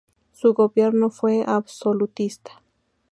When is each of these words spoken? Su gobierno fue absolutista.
Su 0.31 0.55
gobierno 0.55 1.11
fue 1.11 1.43
absolutista. 1.45 2.63